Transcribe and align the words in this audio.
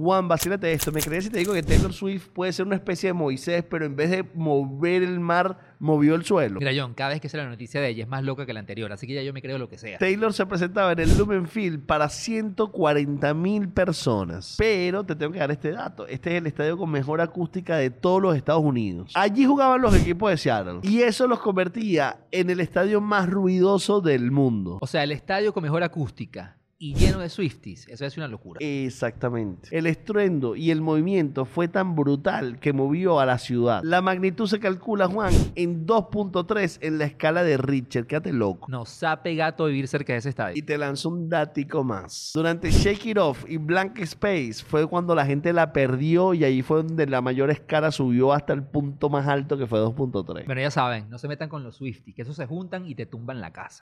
Juan, 0.00 0.28
vacílate 0.28 0.72
esto. 0.72 0.92
Me 0.92 1.00
crees 1.00 1.24
si 1.24 1.30
te 1.30 1.38
digo 1.38 1.52
que 1.52 1.62
Taylor 1.64 1.92
Swift 1.92 2.28
puede 2.28 2.52
ser 2.52 2.64
una 2.64 2.76
especie 2.76 3.08
de 3.08 3.14
Moisés, 3.14 3.64
pero 3.68 3.84
en 3.84 3.96
vez 3.96 4.10
de 4.10 4.22
mover 4.32 5.02
el 5.02 5.18
mar, 5.18 5.58
movió 5.80 6.14
el 6.14 6.24
suelo. 6.24 6.60
Mira, 6.60 6.70
John, 6.72 6.94
cada 6.94 7.10
vez 7.10 7.20
que 7.20 7.28
sale 7.28 7.42
la 7.42 7.50
noticia 7.50 7.80
de 7.80 7.88
ella 7.88 8.04
es 8.04 8.08
más 8.08 8.22
loca 8.22 8.46
que 8.46 8.52
la 8.52 8.60
anterior, 8.60 8.92
así 8.92 9.08
que 9.08 9.14
ya 9.14 9.22
yo 9.22 9.32
me 9.32 9.42
creo 9.42 9.58
lo 9.58 9.68
que 9.68 9.76
sea. 9.76 9.98
Taylor 9.98 10.32
se 10.32 10.46
presentaba 10.46 10.92
en 10.92 11.00
el 11.00 11.18
Lumenfield 11.18 11.84
para 11.84 12.08
140 12.08 13.34
mil 13.34 13.70
personas. 13.70 14.54
Pero 14.56 15.02
te 15.02 15.16
tengo 15.16 15.32
que 15.32 15.40
dar 15.40 15.50
este 15.50 15.72
dato. 15.72 16.06
Este 16.06 16.30
es 16.30 16.36
el 16.36 16.46
estadio 16.46 16.78
con 16.78 16.90
mejor 16.90 17.20
acústica 17.20 17.76
de 17.76 17.90
todos 17.90 18.22
los 18.22 18.36
Estados 18.36 18.62
Unidos. 18.62 19.10
Allí 19.16 19.46
jugaban 19.46 19.82
los 19.82 19.96
equipos 19.96 20.30
de 20.30 20.36
Seattle. 20.36 20.78
Y 20.84 21.02
eso 21.02 21.26
los 21.26 21.40
convertía 21.40 22.20
en 22.30 22.50
el 22.50 22.60
estadio 22.60 23.00
más 23.00 23.28
ruidoso 23.28 24.00
del 24.00 24.30
mundo. 24.30 24.78
O 24.80 24.86
sea, 24.86 25.02
el 25.02 25.10
estadio 25.10 25.52
con 25.52 25.64
mejor 25.64 25.82
acústica 25.82 26.54
y 26.80 26.94
lleno 26.94 27.18
de 27.18 27.28
Swifties, 27.28 27.88
eso 27.88 28.06
es 28.06 28.16
una 28.16 28.28
locura. 28.28 28.58
Exactamente. 28.62 29.76
El 29.76 29.86
estruendo 29.86 30.54
y 30.54 30.70
el 30.70 30.80
movimiento 30.80 31.44
fue 31.44 31.66
tan 31.66 31.96
brutal 31.96 32.60
que 32.60 32.72
movió 32.72 33.18
a 33.18 33.26
la 33.26 33.38
ciudad. 33.38 33.82
La 33.82 34.00
magnitud 34.00 34.46
se 34.46 34.60
calcula, 34.60 35.08
Juan, 35.08 35.32
en 35.56 35.86
2.3 35.86 36.78
en 36.82 36.98
la 36.98 37.06
escala 37.06 37.42
de 37.42 37.56
Richard. 37.56 38.06
Quédate 38.06 38.32
loco. 38.32 38.68
Nos 38.70 38.90
sape 38.90 39.34
gato 39.34 39.66
vivir 39.66 39.88
cerca 39.88 40.12
de 40.12 40.20
ese 40.20 40.28
estadio. 40.28 40.56
Y 40.56 40.62
te 40.62 40.78
lanzo 40.78 41.08
un 41.08 41.28
dático 41.28 41.82
más. 41.82 42.30
Durante 42.32 42.70
Shake 42.70 43.06
It 43.06 43.18
Off 43.18 43.44
y 43.48 43.56
Blank 43.56 43.98
Space 43.98 44.64
fue 44.64 44.86
cuando 44.86 45.14
la 45.14 45.26
gente 45.26 45.52
la 45.52 45.72
perdió 45.72 46.32
y 46.32 46.44
ahí 46.44 46.62
fue 46.62 46.84
donde 46.84 47.06
la 47.06 47.20
mayor 47.20 47.50
escala 47.50 47.90
subió 47.90 48.32
hasta 48.32 48.52
el 48.52 48.62
punto 48.62 49.08
más 49.10 49.26
alto 49.26 49.58
que 49.58 49.66
fue 49.66 49.80
2.3. 49.80 50.46
Bueno, 50.46 50.60
ya 50.60 50.70
saben, 50.70 51.10
no 51.10 51.18
se 51.18 51.26
metan 51.26 51.48
con 51.48 51.64
los 51.64 51.76
Swifties, 51.76 52.14
que 52.14 52.22
esos 52.22 52.36
se 52.36 52.46
juntan 52.46 52.86
y 52.86 52.94
te 52.94 53.04
tumban 53.04 53.40
la 53.40 53.52
casa. 53.52 53.76